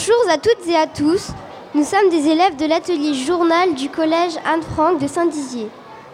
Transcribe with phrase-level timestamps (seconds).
[0.00, 1.28] Bonjour à toutes et à tous.
[1.74, 5.68] Nous sommes des élèves de l'atelier journal du collège Anne-Franck de Saint-Dizier.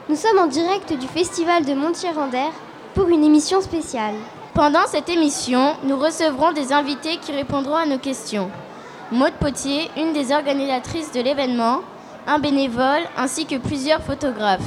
[0.08, 2.50] Nous sommes en direct du festival de Montier-Randère
[2.94, 4.16] pour une émission spéciale.
[4.54, 8.50] Pendant cette émission, nous recevrons des invités qui répondront à nos questions.
[9.12, 11.82] Maude Potier, une des organisatrices de l'événement,
[12.26, 14.62] un bénévole ainsi que plusieurs photographes.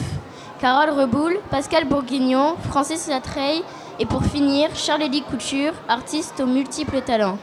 [0.62, 3.64] Carole Reboul, Pascal Bourguignon, Francis Latreille
[4.00, 7.38] et pour finir, Charles-Élie Couture, artiste aux multiples talents.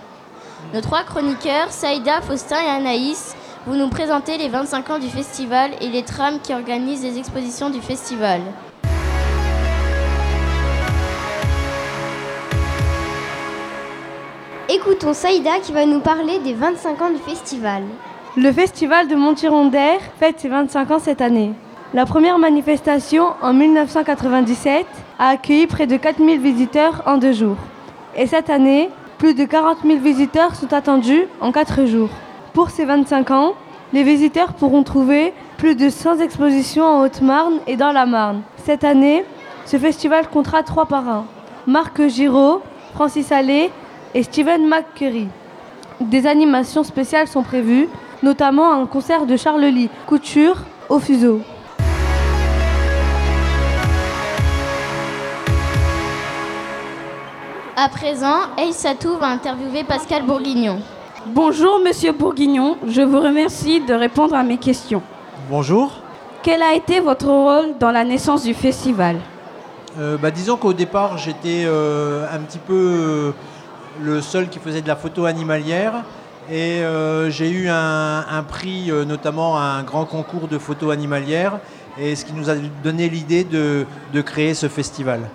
[0.74, 5.70] Nos trois chroniqueurs, Saïda, Faustin et Anaïs, vous nous présentez les 25 ans du festival
[5.80, 8.40] et les trames qui organisent les expositions du festival.
[14.68, 17.84] Écoutons Saïda qui va nous parler des 25 ans du festival.
[18.36, 21.52] Le festival de Montirondère fête ses 25 ans cette année.
[21.94, 24.84] La première manifestation, en 1997,
[25.20, 27.56] a accueilli près de 4000 visiteurs en deux jours.
[28.16, 32.10] Et cette année, plus de 40 000 visiteurs sont attendus en quatre jours.
[32.52, 33.54] Pour ces 25 ans,
[33.92, 38.42] les visiteurs pourront trouver plus de 100 expositions en Haute-Marne et dans la Marne.
[38.64, 39.24] Cette année,
[39.64, 41.24] ce festival comptera trois parrains.
[41.66, 42.60] Marc Giraud,
[42.94, 43.70] Francis Allais
[44.14, 45.28] et Steven McCurry.
[46.00, 47.88] Des animations spéciales sont prévues,
[48.22, 51.40] notamment un concert de Charles Lee Couture au fuseau.
[57.78, 60.78] À présent, Aïssatou va interviewer Pascal Bourguignon.
[61.26, 65.02] Bonjour Monsieur Bourguignon, je vous remercie de répondre à mes questions.
[65.50, 65.92] Bonjour.
[66.42, 69.16] Quel a été votre rôle dans la naissance du festival
[69.98, 73.32] Euh, bah, disons qu'au départ, j'étais euh, un petit peu euh,
[74.02, 76.02] le seul qui faisait de la photo animalière.
[76.50, 81.58] Et euh, j'ai eu un, un prix, euh, notamment un grand concours de photo animalière,
[81.98, 82.54] et ce qui nous a
[82.84, 83.84] donné l'idée de,
[84.14, 85.28] de créer ce festival.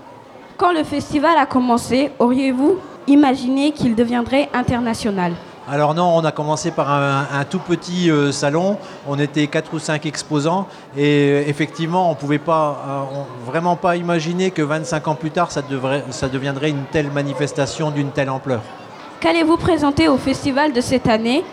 [0.62, 2.78] Quand le festival a commencé, auriez-vous
[3.08, 5.34] imaginé qu'il deviendrait international
[5.68, 8.78] Alors non, on a commencé par un, un tout petit euh, salon,
[9.08, 13.50] on était quatre ou cinq exposants, et euh, effectivement, on ne pouvait pas, euh, on-
[13.50, 17.90] vraiment pas imaginer que 25 ans plus tard, ça, devrait, ça deviendrait une telle manifestation
[17.90, 18.62] d'une telle ampleur.
[19.20, 21.44] Qu'allez-vous présenter au festival de cette année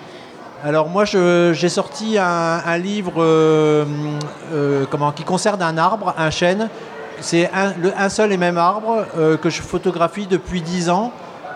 [0.62, 6.28] Alors moi, je- j'ai sorti un, un livre euh, comment, qui concerne un arbre, un
[6.28, 6.68] chêne.
[7.20, 11.12] C'est un, seul et même arbre euh, que je photographie depuis 10 ans,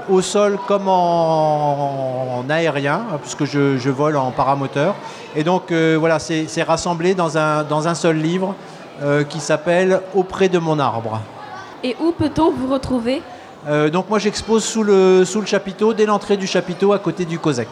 [0.08, 4.94] au sol comme en, en aérien, hein, puisque je, je vole en paramoteur.
[5.36, 8.54] Et donc euh, voilà, c'est rassemblé dans un, dans un seul livre
[9.02, 11.20] euh, qui s'appelle Auprès de mon arbre.
[11.84, 13.22] Et où peut-on vous retrouver?
[13.92, 17.38] Donc moi, j'expose sous le, sous le chapiteau, dès l'entrée du chapiteau, à côté du
[17.38, 17.68] COSEC.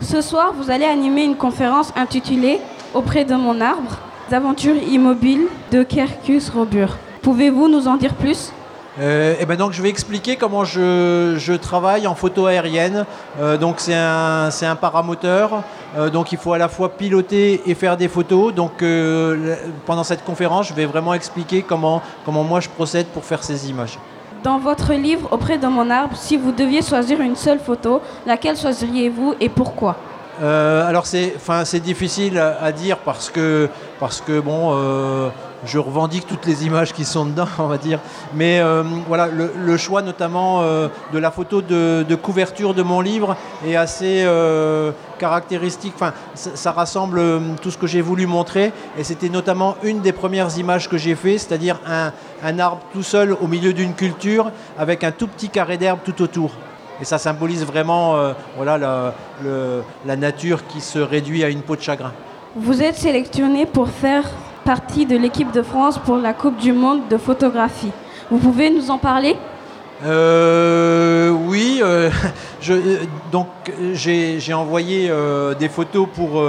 [0.00, 2.60] Ce soir, vous allez animer une conférence intitulée
[2.94, 3.98] Auprès de mon arbre,
[4.32, 6.96] aventures immobiles de Kerkus Robur.
[7.22, 8.52] Pouvez-vous nous en dire plus?
[9.00, 13.04] Euh, et ben donc je vais expliquer comment je, je travaille en photo aérienne.
[13.40, 15.62] Euh, donc c'est un, c'est un paramoteur.
[15.96, 18.52] Euh, donc il faut à la fois piloter et faire des photos.
[18.52, 19.54] Donc euh,
[19.86, 23.70] pendant cette conférence, je vais vraiment expliquer comment, comment moi je procède pour faire ces
[23.70, 23.98] images.
[24.42, 28.56] Dans votre livre Auprès de mon arbre, si vous deviez choisir une seule photo, laquelle
[28.56, 29.96] choisiriez-vous et pourquoi?
[30.40, 33.68] Alors c'est, difficile à, dire parce que,
[33.98, 34.72] parce que bon,
[35.64, 38.00] je revendique toutes les images qui sont dedans, on va dire.
[38.34, 43.36] Mais euh, voilà, le, choix notamment euh, de la photo de, couverture de mon livre
[43.66, 45.92] est assez euh, caractéristique.
[45.94, 47.20] Enfin, ça, rassemble
[47.62, 51.14] tout ce que j'ai voulu montrer et c'était notamment une des premières images que j'ai
[51.14, 55.76] fait, c'est-à-dire un, arbre tout seul au milieu d'une culture avec un tout petit carré
[55.76, 56.52] d'herbe tout autour.
[57.00, 58.16] Et ça symbolise vraiment
[58.56, 59.12] voilà,
[60.04, 62.12] la nature qui se réduit à une peau de chagrin.
[62.56, 64.24] Vous êtes sélectionné pour faire
[64.68, 67.90] partie de l'équipe de France pour la Coupe du Monde de photographie.
[68.30, 69.34] Vous pouvez nous en parler?
[70.04, 72.10] Euh, oui, euh,
[72.68, 72.98] euh,
[73.32, 73.46] donc
[73.94, 75.10] j'ai envoyé
[75.58, 76.42] des photos pour,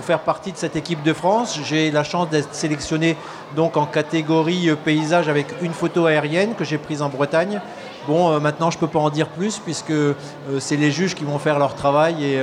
[0.00, 1.60] faire partie de cette équipe de France.
[1.64, 3.16] J'ai la chance d'être sélectionné
[3.54, 7.60] donc en catégorie paysage avec une photo aérienne que j'ai prise en Bretagne.
[8.08, 9.94] Bon, maintenant je peux pas en dire plus puisque
[10.58, 12.40] c'est les juges qui vont faire leur travail et,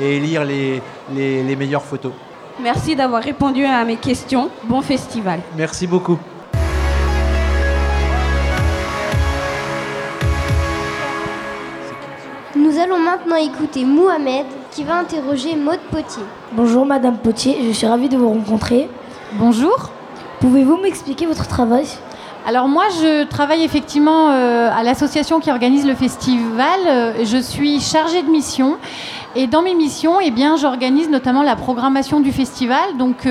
[0.00, 2.12] et élire les meilleures photos.
[2.60, 4.50] Merci d'avoir répondu à mes questions.
[4.64, 5.40] Bon festival.
[5.56, 6.18] Merci beaucoup.
[12.54, 16.22] Nous allons maintenant écouter Mohamed qui va interroger Maude Potier.
[16.52, 18.88] Bonjour Madame Potier, je suis ravie de vous rencontrer.
[19.34, 19.90] Bonjour.
[20.40, 21.86] Pouvez-vous m'expliquer votre travail?
[22.46, 26.80] Alors moi, je travaille effectivement euh, à l'association qui organise le festival.
[26.88, 28.76] Euh, Je suis chargée de mission.
[29.34, 32.96] Et dans mes missions, eh bien, j'organise notamment la programmation du festival.
[32.98, 33.26] Donc,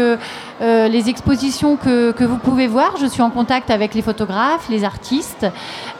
[0.62, 2.96] euh, les expositions que, vous pouvez voir.
[3.00, 5.48] Je suis en contact avec les photographes, les artistes,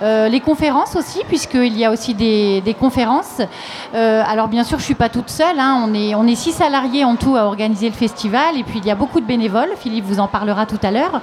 [0.04, 3.42] euh, les conférences aussi, puisqu'il y a aussi des, des conférences.
[3.96, 5.60] Euh, alors bien sûr, je ne suis pas toute seule.
[5.60, 5.84] Hein.
[5.88, 8.56] On, est, on est six salariés en tout à organiser le festival.
[8.56, 9.72] Et puis il y a beaucoup de bénévoles.
[9.78, 11.22] Philippe vous en parlera tout à l'heure.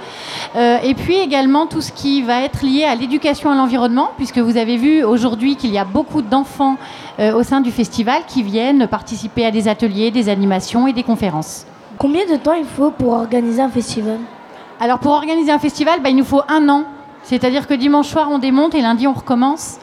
[0.83, 4.57] et puis également tout ce qui va être lié à l'éducation à l'environnement, puisque vous
[4.57, 6.77] avez vu aujourd'hui qu'il y a beaucoup d'enfants
[7.19, 11.65] au sein du festival qui viennent participer à des ateliers, des animations et des conférences.
[11.99, 14.19] Combien de temps il faut pour organiser un festival
[14.79, 16.85] Alors pour organiser un festival, bah, il nous faut un an.
[17.23, 19.79] C'est-à-dire que dimanche soir on démonte et lundi on recommence.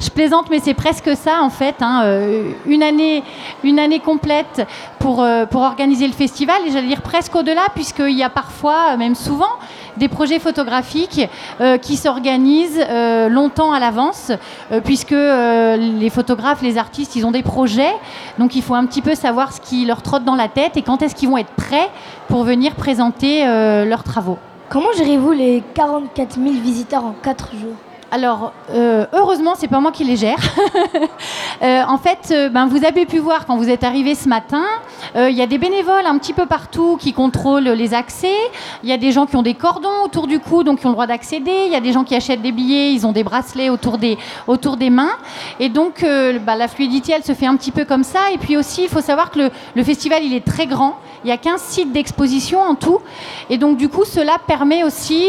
[0.00, 1.76] Je plaisante, mais c'est presque ça en fait.
[1.80, 3.22] Hein, euh, une, année,
[3.64, 4.66] une année complète
[4.98, 8.96] pour, euh, pour organiser le festival, et j'allais dire presque au-delà, puisqu'il y a parfois,
[8.96, 9.50] même souvent,
[9.96, 11.28] des projets photographiques
[11.60, 12.84] euh, qui s'organisent
[13.28, 14.32] longtemps à l'avance,
[14.84, 17.92] puisque les photographes, les artistes, ils ont des projets,
[18.38, 20.82] donc il faut un petit peu savoir ce qui leur trotte dans la tête et
[20.82, 21.90] quand est-ce qu'ils vont être prêts
[22.28, 24.38] pour venir présenter leurs travaux.
[24.68, 27.76] Comment gérez-vous les 44 000 visiteurs en 4 jours?
[28.14, 30.38] Alors, euh, heureusement, c'est pas moi qui les gère.
[31.62, 34.64] Euh, en fait, euh, ben, vous avez pu voir quand vous êtes arrivé ce matin,
[35.14, 38.34] il y a des bénévoles un petit peu partout qui contrôlent les accès.
[38.82, 40.88] Il y a des gens qui ont des cordons autour du cou, donc qui ont
[40.88, 41.66] le droit d'accéder.
[41.66, 44.18] Il y a des gens qui achètent des billets, ils ont des bracelets autour des,
[44.48, 45.12] autour des mains.
[45.60, 46.04] Et donc,
[46.44, 48.32] bah, la fluidité, elle se fait un petit peu comme ça.
[48.34, 50.96] Et puis aussi, il faut savoir que le, le festival, il est très grand.
[51.24, 52.98] Il y a 15 sites d'exposition en tout.
[53.50, 55.28] Et donc, du coup, cela permet aussi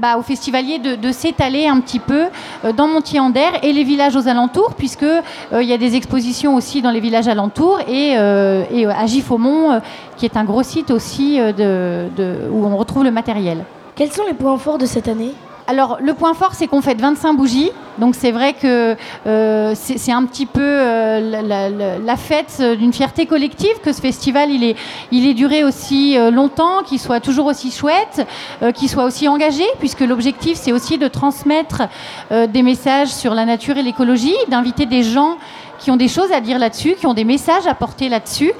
[0.00, 2.26] bah, aux festivaliers de, de s'étaler un petit peu
[2.64, 5.22] euh, dans Montier-en-Der et les villages aux alentours, puisque euh,
[5.62, 9.80] il y a des expositions aussi dans les villages alentours et, euh, et à Giffaumont,
[10.16, 12.08] qui est un gros site aussi de,
[12.50, 13.64] où on retrouve le matériel.
[13.96, 15.32] Quels sont les points forts de cette année?
[15.66, 17.70] Alors, le point fort, c'est qu'on fait 25 bougies.
[17.98, 18.96] Donc, c'est vrai que
[19.26, 24.64] euh, c'est un petit peu euh, la, fête d'une fierté collective que ce festival, il
[24.64, 24.76] est,
[25.10, 28.26] il est duré aussi euh, longtemps, qu'il soit toujours aussi chouette,
[28.74, 31.82] qu'il soit aussi engagé, puisque l'objectif, c'est aussi de transmettre
[32.30, 35.38] des messages sur la nature et l'écologie, d'inviter des gens
[35.78, 38.52] qui ont des choses à dire là-dessus, qui ont des messages à porter là-dessus.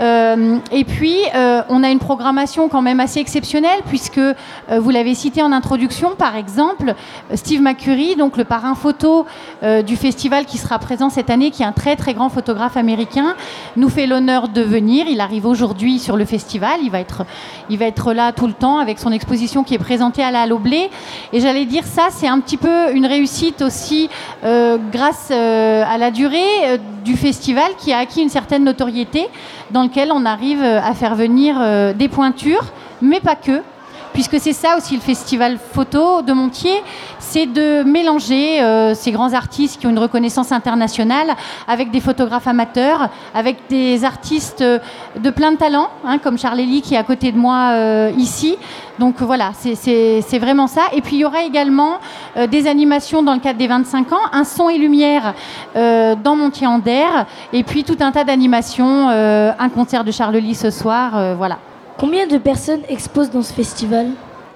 [0.00, 4.34] Euh, et puis, euh, on a une programmation quand même assez exceptionnelle, puisque euh,
[4.78, 6.94] vous l'avez cité en introduction, par exemple,
[7.34, 9.26] Steve McCurry, donc le parrain photo
[9.86, 13.34] du festival qui sera présent cette année, qui est un très très grand photographe américain,
[13.76, 15.06] nous fait l'honneur de venir.
[15.08, 16.80] Il arrive aujourd'hui sur le festival.
[16.82, 17.24] Il va, être,
[17.68, 20.46] il va être là tout le temps avec son exposition qui est présentée à la
[20.46, 20.90] Loblé.
[21.32, 24.08] Et j'allais dire ça, c'est un petit peu une réussite aussi
[24.42, 29.28] grâce à la durée euh, du festival qui a acquis une certaine notoriété,
[29.70, 32.64] dans lequel on arrive euh, à faire venir euh, des pointures,
[33.02, 33.62] mais pas que,
[34.12, 36.82] puisque c'est ça aussi le festival photo de Montier,
[37.18, 41.36] c'est de mélanger euh, ces grands artistes qui ont une reconnaissance internationale
[41.68, 46.82] avec des photographes amateurs, avec des artistes de plein de talents, hein, comme Charles Elie
[46.82, 48.56] qui est à côté de moi euh, ici.
[48.98, 50.82] Donc voilà, c'est vraiment ça.
[50.92, 51.98] Et puis il y aura également
[52.36, 55.34] euh, des animations dans le cadre des 25 ans, un son et lumière
[55.74, 61.36] dans Montier-en-Der, et puis tout un tas d'animations, un concert de Charles Lee ce soir,
[61.36, 61.58] voilà.
[62.00, 64.06] Combien de personnes exposent dans ce festival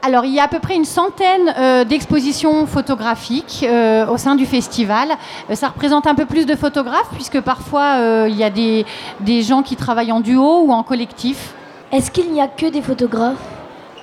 [0.06, 4.34] alors, il y a à peu près une centaine euh, d'expositions photographiques euh, au sein
[4.34, 5.08] du festival.
[5.48, 8.84] Euh, ça représente un peu plus de photographes, puisque parfois, il y a des,
[9.20, 11.54] des gens qui travaillent en duo ou en collectif.
[11.90, 13.53] Est-ce qu'il n'y a que des photographes?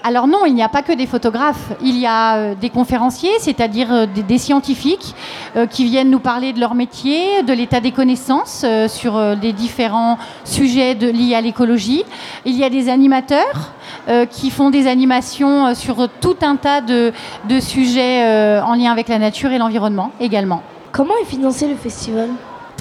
[0.04, 3.38] Alors non, il n'y a pas que des photographes, il y a euh, des conférenciers,
[3.40, 5.14] c'est-à-dire euh, des, scientifiques
[5.56, 10.18] euh, qui viennent nous parler de leur métier, de l'état des connaissances sur les différents
[10.44, 12.04] sujets liés à l'écologie.
[12.46, 13.74] Il y a des animateurs
[14.30, 17.12] qui font des animations sur tout un tas de,
[17.48, 18.24] de sujets
[18.62, 20.64] en lien avec la nature et l'environnement également.
[20.92, 22.30] Comment est financé le festival?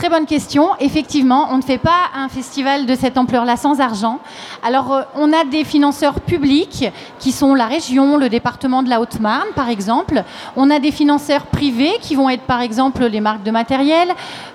[0.00, 0.70] Très bonne question.
[0.80, 4.18] Effectivement, on ne fait pas un festival de cette ampleur-là sans argent.
[4.62, 6.86] Alors, euh, on a des financeurs publics
[7.18, 10.24] qui sont la région, le département de la Haute-Marne, par exemple.
[10.56, 14.08] On a des financeurs privés qui vont être, par exemple, les marques de matériel,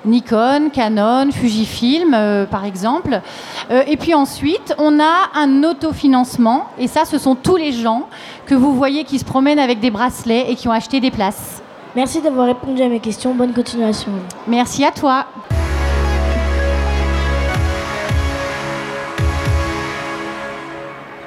[0.04, 3.22] Nikon, Canon, Fujifilm, euh, par exemple.
[3.70, 6.70] Euh, et puis ensuite, on a un autofinancement.
[6.80, 8.08] Et ça, ce sont tous les gens
[8.48, 11.62] que vous voyez qui se promènent avec des bracelets et qui ont acheté des places.
[11.96, 13.34] Merci d'avoir répondu à mes questions.
[13.34, 14.12] Bonne continuation.
[14.48, 15.26] Merci à toi.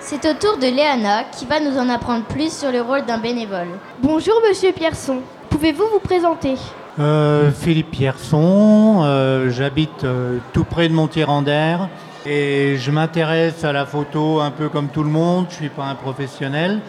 [0.00, 3.18] C'est au tour de Léana qui va nous en apprendre plus sur le rôle d'un
[3.18, 3.68] bénévole.
[4.02, 6.54] Bonjour Monsieur Pierson, pouvez-vous vous présenter?
[6.98, 11.88] Euh, Philippe Pierson, euh, j'habite euh, tout près de Montier-en-Der
[12.26, 15.68] et je m'intéresse à la photo un peu comme tout le monde, je ne suis
[15.68, 16.80] pas un professionnel,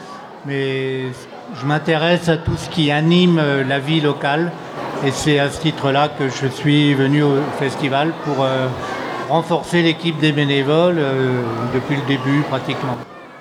[0.45, 1.03] mais
[1.55, 4.51] je m'intéresse à tout ce qui anime euh, la vie locale
[5.05, 8.67] et c'est à ce titre-là que je suis venu au festival pour euh,
[9.29, 11.41] renforcer l'équipe des bénévoles euh,
[11.73, 12.97] depuis le début pratiquement.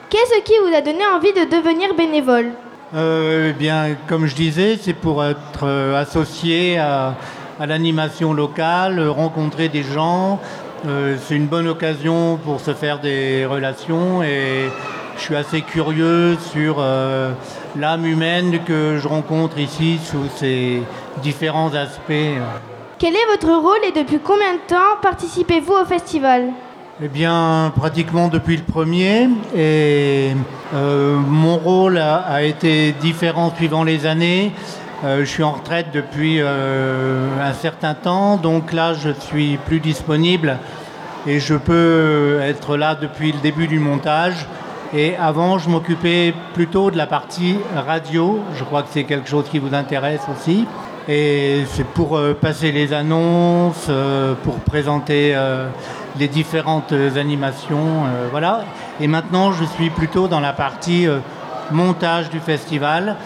[0.08, 2.50] Qu'est-ce qui vous a donné envie de devenir bénévole?
[2.94, 7.14] Euh, eh bien, comme je disais, c'est pour être associé à,
[7.60, 10.40] l'animation locale, rencontrer des gens.
[10.84, 14.70] C'est une bonne occasion pour se faire des relations et
[15.18, 16.82] je suis assez curieux sur
[17.76, 20.82] l'âme humaine que je rencontre ici sous ses
[21.22, 22.38] différents aspects.
[22.98, 26.50] Quel est votre rôle et depuis combien de temps participez-vous au festival?
[27.00, 29.28] Eh bien, pratiquement depuis le premier.
[29.56, 30.32] Et
[30.74, 34.50] euh, mon rôle a, été différent suivant les années.
[35.04, 39.78] Euh, je suis en retraite depuis euh, un certain temps, donc là, je suis plus
[39.78, 40.58] disponible
[41.24, 44.48] et je peux être là depuis le début du montage.
[44.94, 48.40] Et avant, je m'occupais plutôt de la partie radio.
[48.54, 50.66] Je crois que c'est quelque chose qui vous intéresse aussi.
[51.08, 53.90] Et c'est pour passer les annonces,
[54.44, 55.34] pour présenter
[56.18, 58.04] les différentes animations.
[58.06, 58.64] Euh, voilà.
[59.00, 61.18] Et maintenant, je suis plutôt dans la partie euh,
[61.70, 63.16] montage du festival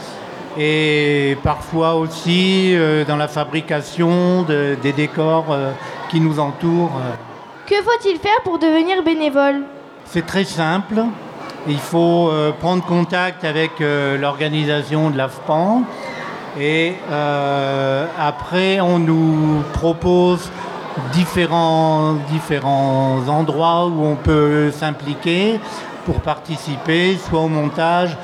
[0.59, 5.57] et parfois aussi euh, dans la fabrication des décors
[6.11, 7.01] qui nous entourent.
[7.67, 9.63] Que faut-il faire pour devenir bénévole?
[10.05, 11.05] C'est très simple.
[11.69, 15.83] Il faut prendre contact avec l'organisation de l'AFPAN
[16.59, 16.95] et
[18.19, 20.51] après on nous propose
[21.13, 22.17] différents,
[23.29, 25.61] endroits où on peut s'impliquer
[26.05, 28.17] pour participer, soit au montage.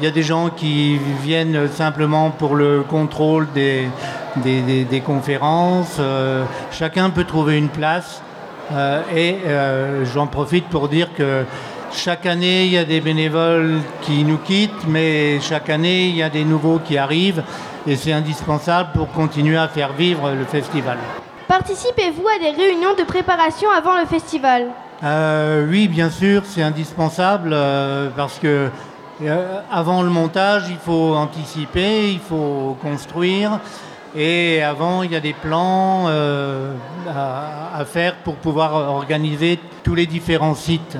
[0.00, 3.90] Il y a des gens qui viennent simplement pour le contrôle des,
[5.04, 5.96] conférences.
[5.98, 8.22] Euh, chacun peut trouver une place.
[8.72, 11.44] Euh, et euh, j'en profite pour dire que
[11.92, 16.22] chaque année, il y a des bénévoles qui nous quittent, mais chaque année, il y
[16.22, 17.42] a des nouveaux qui arrivent.
[17.86, 20.98] Et c'est indispensable pour continuer à faire vivre le festival.
[21.48, 24.68] Participez-vous à des réunions de préparation avant le festival?
[25.02, 28.68] Euh, Oui, bien sûr, c'est indispensable euh, parce que
[29.22, 33.58] euh, avant le montage, il faut anticiper, il faut construire.
[34.14, 40.56] Et avant, il y a des plans à, faire pour pouvoir organiser tous les différents
[40.56, 40.98] sites.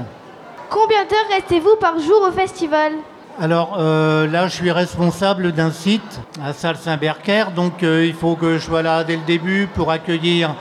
[0.70, 2.92] Combien d'heures restez-vous par jour au festival
[3.40, 8.34] alors euh, là, je suis responsable d'un site à Salle Saint-Bercaire, donc euh, il faut
[8.34, 10.54] que je sois là dès le début pour accueillir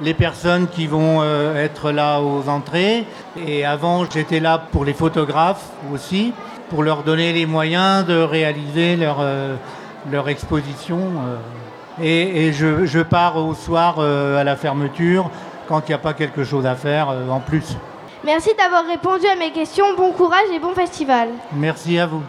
[0.00, 3.06] les personnes qui vont euh, être là aux entrées.
[3.44, 6.32] Et avant, j'étais là pour les photographes aussi,
[6.70, 9.18] pour leur donner les moyens de réaliser leur,
[10.10, 11.00] leur exposition.
[12.00, 15.28] Et, je, je, pars au soir à la fermeture
[15.66, 17.76] quand il n'y a pas quelque chose à faire en plus.
[18.24, 19.96] Merci d'avoir répondu à mes questions.
[19.96, 21.30] Bon courage et bon festival.
[21.54, 22.22] Merci à vous.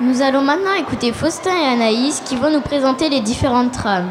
[0.00, 4.08] Nous allons maintenant écouter Faustin et Anaïs qui vont nous présenter les différentes trames.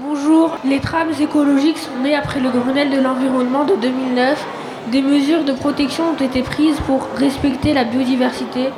[0.00, 4.44] Bonjour, les trames écologiques sont nées après le Grenelle de l'environnement de 2009.
[4.88, 8.68] Des mesures de protection ont été prises pour respecter la biodiversité.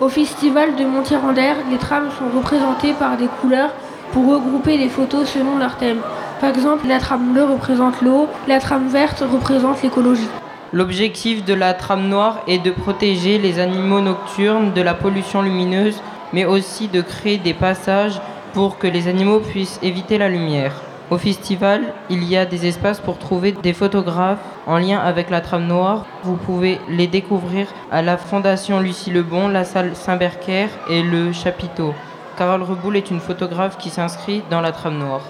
[0.00, 3.70] Au festival de Montier-en-Der, les trames sont représentées par des couleurs
[4.12, 5.98] pour regrouper les photos selon leur thème.
[6.40, 10.28] Par exemple, la trame bleue représente l'eau, la trame verte représente l'écologie.
[10.72, 16.00] L'objectif de la trame noire est de protéger les animaux nocturnes de la pollution lumineuse,
[16.32, 18.20] mais aussi de créer des passages
[18.54, 20.72] pour que les animaux puissent éviter la lumière.
[21.10, 25.42] Au festival, il y a des espaces pour trouver des photographes en lien avec la
[25.42, 26.06] trame noire.
[26.22, 31.92] Vous pouvez les découvrir à la Fondation Lucie Lebon, la salle Saint-Bercaire et le chapiteau.
[32.36, 35.20] Carole Reboul est une photographe qui s'inscrit dans la trame noire.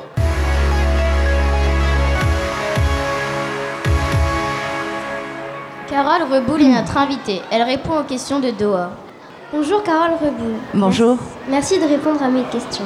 [5.88, 7.42] Carole Reboul est notre invitée.
[7.50, 8.90] Elle répond aux questions de Doha.
[9.52, 10.54] Bonjour Carole Reboul.
[10.74, 11.18] Bonjour.
[11.50, 12.84] Merci de répondre à mes questions.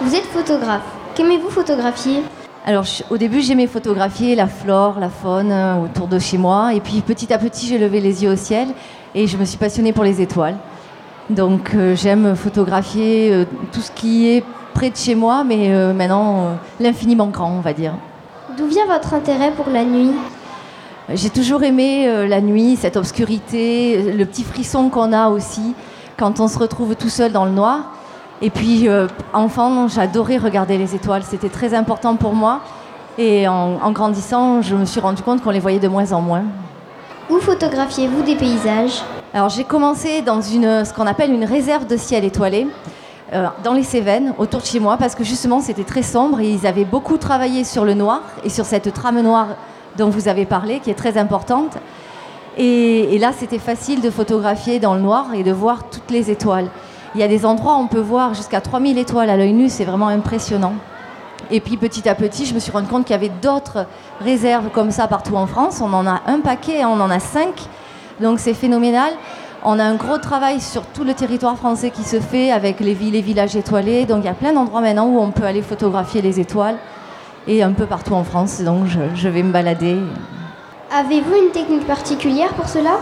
[0.00, 0.82] Vous êtes photographe.
[1.14, 2.22] Qu'aimez-vous photographier?
[2.66, 6.80] Alors au début j'aimais photographier la flore, la faune euh, autour de chez moi et
[6.80, 8.68] puis petit à petit j'ai levé les yeux au ciel
[9.14, 10.56] et je me suis passionnée pour les étoiles.
[11.30, 15.92] Donc euh, j'aime photographier euh, tout ce qui est près de chez moi, mais euh,
[15.92, 17.92] maintenant l'infiniment grand, on va dire.
[18.56, 20.12] D'où vient votre intérêt pour la nuit?
[21.14, 25.74] J'ai toujours aimé la nuit, cette obscurité, le petit frisson qu'on a aussi
[26.18, 27.92] quand on se retrouve tout seul dans le noir.
[28.42, 28.86] Et puis,
[29.32, 32.60] enfant, j'adorais regarder les étoiles, c'était très important pour moi.
[33.16, 36.42] Et en grandissant, je me suis rendu compte qu'on les voyait de moins en moins.
[37.30, 39.02] Où photographiez-vous des paysages?
[39.34, 42.66] Alors j'ai commencé dans une, ce qu'on appelle une réserve de ciel étoilé.
[43.34, 46.50] Euh, dans les Cévennes, autour de chez moi, parce que justement c'était très sombre et
[46.50, 49.48] ils avaient beaucoup travaillé sur le noir et sur cette trame noire
[49.98, 51.76] dont vous avez parlé, qui est très importante.
[52.56, 56.68] Et, là, c'était facile de photographier dans le noir et de voir toutes les étoiles.
[57.14, 59.68] Il y a des endroits où on peut voir jusqu'à 3000 étoiles à l'œil nu,
[59.68, 60.72] c'est vraiment impressionnant.
[61.50, 63.86] Et puis petit à petit, je me suis rendu compte qu'il y avait d'autres
[64.20, 65.80] réserves comme ça partout en France.
[65.80, 67.68] On en a un paquet, on en a cinq.
[68.20, 69.12] Donc c'est phénoménal.
[69.64, 72.94] On a un gros travail sur tout le territoire français qui se fait avec les
[72.94, 74.04] villes et villages étoilés.
[74.06, 76.76] Donc il y a plein d'endroits maintenant où on peut aller photographier les étoiles
[77.46, 78.60] et un peu partout en France.
[78.62, 79.96] Donc je, je vais me balader.
[80.92, 82.98] Avez-vous une technique particulière pour cela?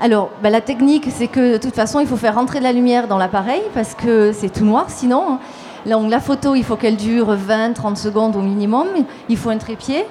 [0.00, 2.72] Alors bah, la technique, c'est que de toute façon, il faut faire rentrer de la
[2.72, 5.38] lumière dans l'appareil parce que c'est tout noir sinon.
[5.86, 8.88] Donc la photo, il faut qu'elle dure 20-30 secondes au minimum.
[9.28, 10.04] Il faut un trépied.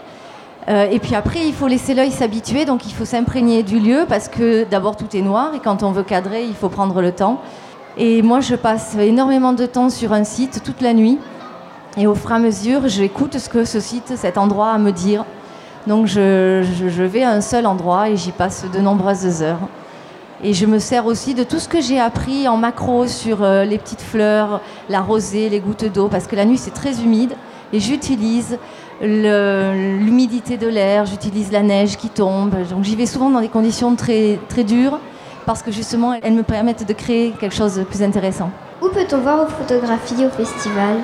[0.67, 4.05] Euh, et puis après, il faut laisser l'œil s'habituer, donc il faut s'imprégner du lieu
[4.09, 7.11] parce que d'abord tout est noir et quand on veut cadrer, il faut prendre le
[7.11, 7.39] temps.
[7.97, 11.19] Et moi, je passe énormément de temps sur un site toute la nuit
[11.97, 14.77] et au fur et à mesure, j'écoute ce que ce site, cet endroit a à
[14.79, 15.23] me dire.
[15.87, 19.59] Donc je, je- vais à un seul endroit et j'y passe de nombreuses heures.
[20.43, 23.63] Et je me sers aussi de tout ce que j'ai appris en macro sur euh,
[23.65, 27.33] les petites fleurs, la rosée, les gouttes d'eau, parce que la nuit c'est très humide.
[27.71, 28.57] Et j'utilise
[29.01, 32.55] l'humidité de l'air, j'utilise la neige qui tombe.
[32.69, 34.99] Donc j'y vais souvent dans des conditions très, très dures,
[35.45, 38.49] parce que justement elles me permettent de créer quelque chose de plus intéressant.
[38.81, 40.97] Où peut-on voir vos photographies au festival?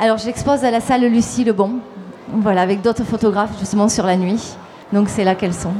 [0.00, 1.72] Alors j'expose à la salle Lucie Lebon,
[2.32, 4.56] voilà, avec d'autres photographes justement sur la nuit.
[4.92, 5.72] Donc c'est là qu'elles sont.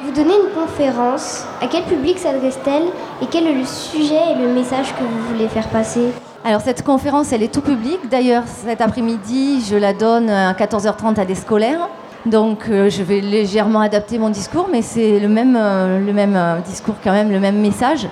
[0.00, 1.44] Vous donnez une conférence.
[1.60, 2.84] À quel public s'adresse-t-elle?
[3.20, 6.12] Et quel est le sujet et le message que vous voulez faire passer?
[6.48, 7.98] Alors cette conférence, elle est tout public.
[8.10, 11.90] D'ailleurs, cet après-midi, je la donne à 14h30 à des scolaires.
[12.24, 16.34] Donc euh, je vais légèrement adapter mon discours, mais c'est le même, euh, le même
[16.34, 18.08] euh, discours quand même, le même message.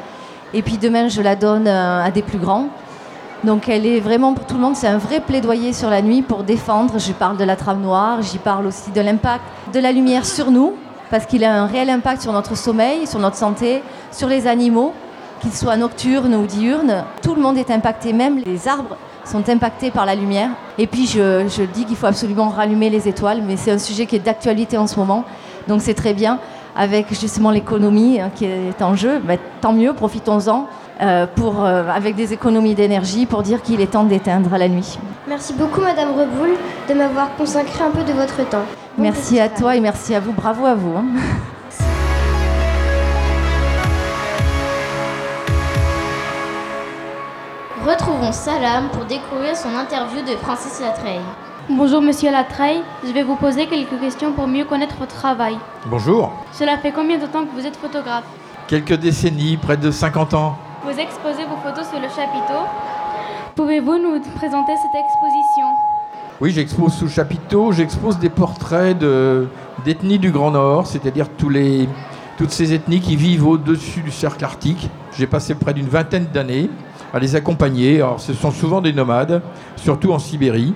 [0.52, 2.68] Et puis demain, je la donne à des plus grands.
[3.42, 6.20] Donc elle est vraiment pour tout le monde, c'est un vrai plaidoyer sur la nuit
[6.20, 6.98] pour défendre.
[6.98, 10.50] Je parle de la trame noire, j'y parle aussi de l'impact de la lumière sur
[10.50, 10.74] nous,
[11.10, 14.92] parce qu'il a un réel impact sur notre sommeil, sur notre santé, sur les animaux,
[15.40, 17.04] qu'ils soient nocturnes ou diurnes.
[17.22, 20.50] Tout le monde est impacté, même les arbres sont impactés par la lumière.
[20.78, 24.06] Et puis je, je dis qu'il faut absolument rallumer les étoiles, mais c'est un sujet
[24.06, 25.24] qui est d'actualité en ce moment,
[25.68, 26.38] donc c'est très bien.
[26.78, 30.66] Avec justement l'économie hein, qui est en jeu, Ben, tant mieux, profitons-en.
[31.02, 34.98] euh, pour, euh, avec des économies d'énergie pour dire qu'il est temps d'éteindre la nuit.
[35.28, 36.50] Merci beaucoup Madame Reboul
[36.88, 38.64] de m'avoir consacré un peu de votre temps.
[38.96, 40.32] Bon Merci à toi et merci à vous.
[40.32, 40.96] Bravo à vous.
[40.96, 41.04] hein.
[48.32, 51.20] Salam pour découvrir son interview de Francis Latreille.
[51.70, 55.56] Bonjour Monsieur Latreille, je vais vous poser quelques questions pour mieux connaître votre travail.
[55.86, 56.32] Bonjour.
[56.52, 58.24] Cela fait combien de temps que vous êtes photographe?
[58.68, 60.56] Quelques décennies, près de 50 ans.
[60.84, 62.60] Vous exposez vos photos sur le chapiteau.
[63.54, 65.66] Pouvez-vous nous présenter cette exposition?
[66.40, 69.48] Oui, j'expose sous le chapiteau, j'expose des portraits de-
[69.84, 71.88] d'ethnies du Grand Nord, c'est-à-dire tous les,
[72.36, 74.90] toutes ces ethnies qui vivent au-dessus du cercle arctique.
[75.16, 76.68] J'ai passé près d'une vingtaine d'années
[77.12, 77.96] à les accompagner.
[77.96, 79.42] Alors, ce sont souvent des nomades,
[79.76, 80.74] surtout en Sibérie.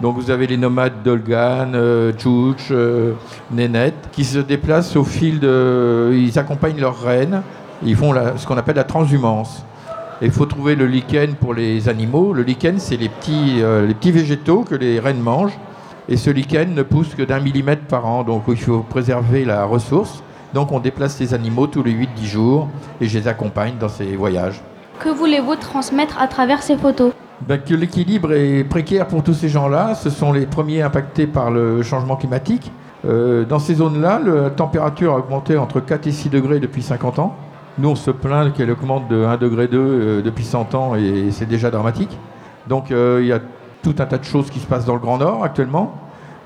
[0.00, 3.12] Donc, vous avez les nomades Dolgan, euh, Tchouch, euh,
[3.50, 6.12] Nénette, qui se déplacent au fil de.
[6.14, 7.42] Ils accompagnent leurs reines.
[7.84, 9.64] Ils font ce qu'on appelle la transhumance.
[10.22, 12.32] Il faut trouver le lichen pour les animaux.
[12.32, 15.58] Le lichen, c'est les petits, euh, les petits végétaux que les rennes mangent.
[16.08, 19.64] Et ce lichen ne pousse que d'un millimètre par an, donc il faut préserver la
[19.64, 20.22] ressource.
[20.54, 22.68] Donc on déplace les animaux tous les 8-10 jours
[23.00, 24.60] et je les accompagne dans ces voyages.
[25.00, 27.12] Que voulez-vous transmettre à travers ces photos?
[27.48, 29.94] Ben, que l'équilibre est précaire pour tous ces gens-là.
[29.94, 32.70] Ce sont les premiers impactés par le changement climatique.
[33.04, 37.18] Euh, dans ces zones-là, la température a augmenté entre 4 et 6 degrés depuis 50
[37.18, 37.34] ans.
[37.78, 41.30] Nous, on se plaint qu'elle augmente de 1 degré 2 euh, depuis 100 ans et
[41.32, 42.16] c'est déjà dramatique.
[42.68, 43.40] Donc euh, il y a
[43.82, 45.94] tout un tas de choses qui se passent dans le Grand Nord actuellement.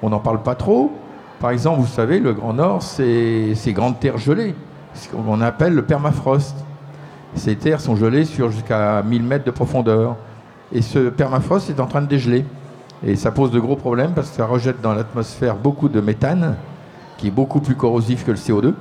[0.03, 0.93] On n'en parle pas trop.
[1.41, 4.55] Par exemple, vous savez, le Grand Nord, c'est ces grandes terres gelées,
[4.95, 6.57] ce qu'on appelle le permafrost.
[7.35, 10.17] Ces terres sont gelées sur jusqu'à 1000 mètres de profondeur.
[10.73, 12.47] Et ce permafrost est en train de dégeler.
[13.07, 16.57] Et ça pose de gros problèmes parce que ça rejette dans l'atmosphère beaucoup de méthane,
[17.19, 18.73] qui est beaucoup plus corrosif que le CO2.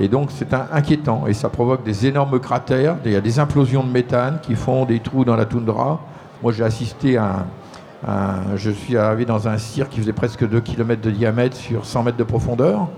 [0.00, 1.26] Et donc c'est inquiétant.
[1.26, 2.96] Et ça provoque des énormes cratères.
[3.04, 6.00] Il y a des implosions de méthane qui font des trous dans la toundra.
[6.42, 7.46] Moi j'ai assisté à un,
[8.06, 11.84] un- Je suis arrivé dans un cirque qui faisait presque 2 km de diamètre sur
[11.84, 12.88] 100 mètres de profondeur,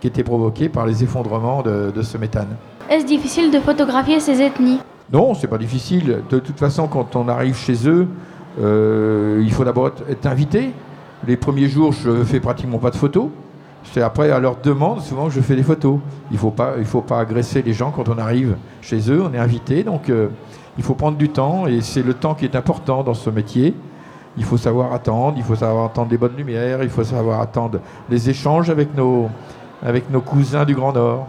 [0.00, 2.48] qui était provoqué par les effondrements de- de ce méthane.
[2.90, 4.80] Est-ce difficile de photographier ces ethnies?
[5.12, 6.22] Non, c'est pas difficile.
[6.30, 8.06] De toute façon, quand on arrive chez eux,
[8.60, 10.72] euh, il faut d'abord être, invité.
[11.26, 13.28] Les premiers jours, je fais pratiquement pas de photos.
[13.92, 15.98] C'est après, à leur demande, souvent, que je fais des photos.
[16.30, 19.22] Il faut pas, il faut pas agresser les gens quand on arrive chez eux.
[19.22, 20.28] On est invité, donc euh,
[20.78, 23.74] il faut prendre du temps et c'est le temps qui est important dans ce métier.
[24.36, 27.80] Il faut savoir attendre, il faut savoir attendre des bonnes lumières, il faut savoir attendre
[28.10, 29.28] les échanges avec nos,
[29.84, 31.26] avec nos cousins du Grand Nord.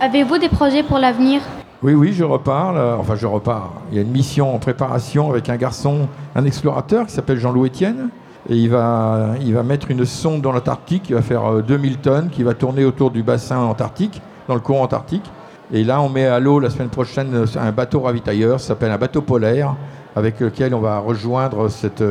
[0.00, 1.42] Avez-vous des projets pour l'avenir?
[1.82, 2.72] Oui, oui, je repars.
[2.72, 2.96] là.
[2.98, 3.72] Enfin, je repars.
[3.90, 7.68] Il y a une mission en préparation avec un garçon, un explorateur qui s'appelle Jean-Louis
[7.68, 8.08] Etienne.
[8.48, 12.30] Et il va, il va mettre une sonde dans l'Antarctique qui va faire 2000 tonnes,
[12.30, 15.24] qui va tourner autour du bassin antarctique, dans le courant antarctique.
[15.72, 18.98] Et là, on met à l'eau la semaine prochaine un bateau ravitailleur, ça s'appelle un
[18.98, 19.74] bateau polaire,
[20.14, 22.04] avec lequel on va rejoindre cette,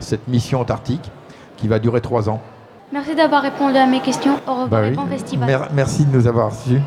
[0.00, 1.10] cette mission antarctique
[1.56, 2.40] qui va durer trois ans.
[2.92, 4.36] Merci d'avoir répondu à mes questions.
[4.46, 5.08] Au revoir, Bah oui.
[5.10, 5.46] festival.
[5.46, 6.80] Mer- merci de nous avoir reçus.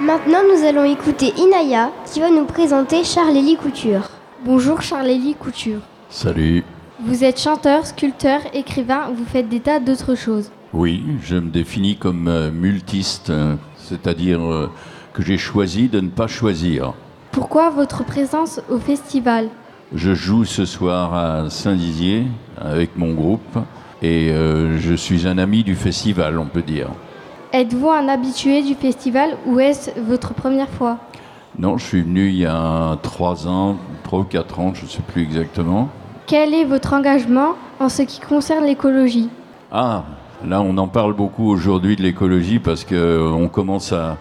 [0.00, 4.10] Maintenant, nous allons écouter Inaya qui va nous présenter Charlélie Couture.
[4.44, 5.80] Bonjour Charlélie Couture.
[6.10, 6.64] Salut.
[7.06, 10.50] Vous êtes chanteur, sculpteur, écrivain, vous faites des tas d'autres choses.
[10.72, 14.70] Oui, je me définis comme euh, multiste, euh, c'est-à-dire euh,
[15.12, 16.94] que j'ai choisi de ne pas choisir.
[17.30, 19.48] Pourquoi votre présence au festival?
[19.94, 22.24] Je joue ce soir à Saint-Dizier
[22.58, 23.58] avec mon groupe
[24.00, 26.88] et euh, je suis un ami du festival, on peut dire.
[27.52, 31.00] Êtes-vous un habitué du festival ou est-ce votre première fois?
[31.58, 34.88] Non, je suis venu il y a trois ans, trois ou quatre ans, je ne
[34.88, 35.90] sais plus exactement.
[36.26, 39.28] Quel est votre engagement en ce qui concerne l'écologie?
[39.70, 40.04] Ah,
[40.46, 44.16] là on en parle beaucoup aujourd'hui de l'écologie parce qu'on commence à,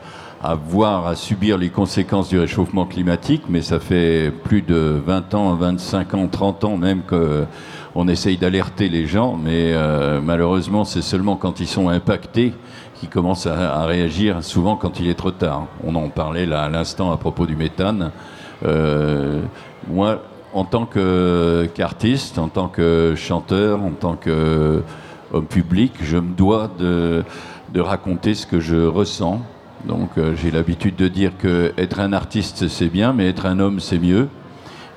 [0.68, 5.54] voir, à subir les conséquences du réchauffement climatique, mais ça fait plus de 20 ans,
[5.54, 11.38] 25 ans, 30 ans même qu'on essaye d'alerter les gens, mais euh, malheureusement c'est seulement
[11.38, 12.54] quand ils sont impactés
[12.96, 15.68] qu'ils commencent à, réagir, souvent quand il est trop tard.
[15.86, 18.12] On en parlait là à l'instant à propos du méthane.
[18.66, 19.42] Euh,
[19.90, 20.20] moi,
[20.54, 27.24] en tant qu'artiste, en tant que chanteur, en tant qu'homme public, je me dois de,
[27.76, 29.42] raconter ce que je ressens.
[29.86, 33.60] Donc euh, j'ai l'habitude de dire que être un artiste c'est bien, mais être un
[33.60, 34.30] homme c'est mieux.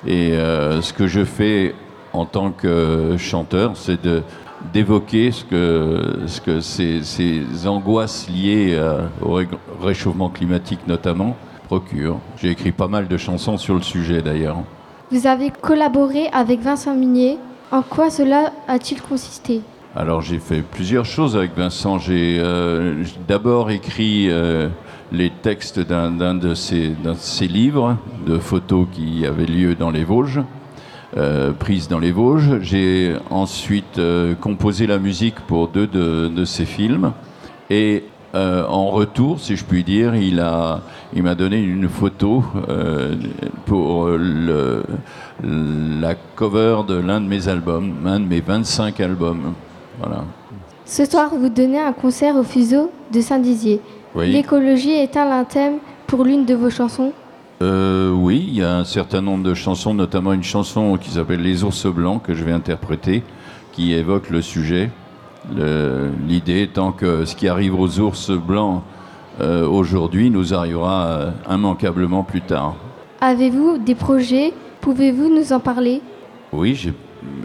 [0.05, 1.73] Et euh, ce que je fais
[2.13, 3.99] en tant que chanteur, c'est
[4.73, 9.49] d'évoquer ce que, ce que ces, angoisses liées euh, au ré-
[9.81, 12.21] réchauffement climatique notamment procurent.
[12.37, 14.57] J'ai écrit pas mal de chansons sur le sujet d'ailleurs.
[15.11, 17.37] Vous avez collaboré avec Vincent Minier.
[17.71, 19.61] En quoi cela a-t-il consisté?
[19.95, 21.97] Alors j'ai fait plusieurs choses avec Vincent.
[21.97, 24.67] J'ai euh, d'abord écrit euh,
[25.13, 26.95] les textes d'un de, ses-
[27.47, 30.41] livres de photos qui avaient lieu dans les Vosges,
[31.15, 32.59] euh, prises dans les Vosges.
[32.61, 33.99] J'ai ensuite
[34.41, 37.13] composé la musique pour deux de, de ses films.
[37.69, 38.03] Et
[38.37, 40.81] euh, en retour, si je puis dire, il a,
[41.13, 43.15] il m'a donné une photo euh,
[43.65, 44.83] pour le,
[45.43, 49.53] la cover de l'un de mes albums, un de mes 25 albums.
[49.99, 50.23] Voilà.
[50.85, 53.81] Ce soir, vous donnez un concert au fuseau de Saint-Dizier.
[54.13, 54.31] Oui.
[54.31, 57.13] L'écologie est-elle un thème pour l'une de vos chansons?
[57.63, 61.41] Euh, oui, il y a un certain nombre de chansons, notamment une chanson qui s'appelle
[61.41, 63.23] Les ours blancs que je vais interpréter,
[63.73, 64.91] qui évoque le sujet.
[66.27, 68.81] L'idée étant que ce qui arrive aux ours blancs
[69.39, 72.75] euh, aujourd'hui nous arrivera euh, immanquablement plus tard.
[73.21, 74.51] Avez-vous des projets?
[74.81, 76.01] Pouvez-vous nous en parler?
[76.51, 76.93] Oui, j'ai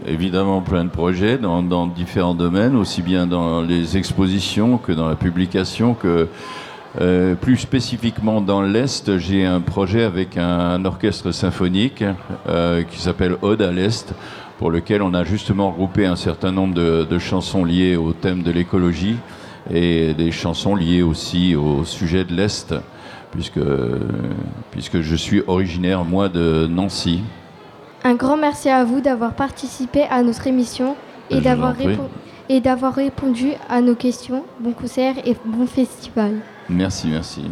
[0.07, 5.07] évidemment plein de projets dans, dans différents domaines, aussi bien dans les expositions que dans
[5.07, 6.27] la publication, que
[7.01, 12.03] euh, plus spécifiquement dans l'Est, j'ai un projet avec un, orchestre symphonique
[12.47, 14.13] euh, qui s'appelle Ode à l'Est,
[14.59, 18.43] pour lequel on a justement regroupé un certain nombre de, de chansons liées au thème
[18.43, 19.17] de l'écologie
[19.71, 22.75] et des chansons liées aussi au sujet de l'Est,
[23.31, 23.61] puisque,
[24.71, 27.21] puisque je suis originaire, moi, de Nancy.
[28.03, 30.95] Un grand merci à vous d'avoir participé à notre émission
[31.29, 31.73] et d'avoir
[32.49, 34.43] et d'avoir répondu à nos questions.
[34.59, 36.41] Bon concert et bon festival.
[36.73, 37.51] Merci, merci.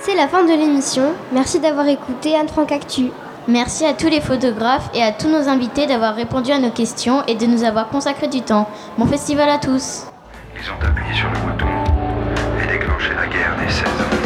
[0.00, 1.12] C'est la fin de l'émission.
[1.32, 3.10] Merci d'avoir écouté Anne Franck Actu.
[3.46, 7.22] Merci à tous les photographes et à tous nos invités d'avoir répondu à nos questions
[7.26, 8.68] et de nous avoir consacré du temps.
[8.96, 10.06] Bon festival à tous
[10.54, 11.66] Ils ont appuyé sur le bouton
[12.62, 14.21] et déclenché la guerre des 16 ans.